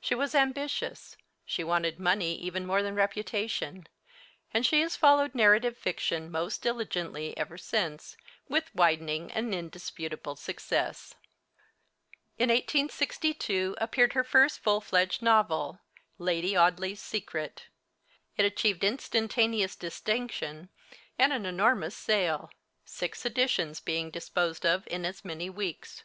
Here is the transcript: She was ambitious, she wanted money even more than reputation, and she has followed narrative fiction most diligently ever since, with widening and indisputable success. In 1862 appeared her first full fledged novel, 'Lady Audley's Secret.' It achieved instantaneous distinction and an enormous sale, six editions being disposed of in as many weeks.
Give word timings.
She 0.00 0.14
was 0.14 0.34
ambitious, 0.34 1.18
she 1.44 1.62
wanted 1.62 2.00
money 2.00 2.34
even 2.36 2.64
more 2.64 2.82
than 2.82 2.94
reputation, 2.94 3.86
and 4.50 4.64
she 4.64 4.80
has 4.80 4.96
followed 4.96 5.34
narrative 5.34 5.76
fiction 5.76 6.30
most 6.30 6.62
diligently 6.62 7.36
ever 7.36 7.58
since, 7.58 8.16
with 8.48 8.74
widening 8.74 9.30
and 9.30 9.54
indisputable 9.54 10.36
success. 10.36 11.16
In 12.38 12.48
1862 12.48 13.74
appeared 13.76 14.14
her 14.14 14.24
first 14.24 14.58
full 14.60 14.80
fledged 14.80 15.20
novel, 15.20 15.80
'Lady 16.16 16.56
Audley's 16.56 17.02
Secret.' 17.02 17.66
It 18.38 18.46
achieved 18.46 18.82
instantaneous 18.82 19.76
distinction 19.76 20.70
and 21.18 21.30
an 21.30 21.44
enormous 21.44 21.94
sale, 21.94 22.48
six 22.86 23.26
editions 23.26 23.80
being 23.80 24.10
disposed 24.10 24.64
of 24.64 24.86
in 24.88 25.04
as 25.04 25.26
many 25.26 25.50
weeks. 25.50 26.04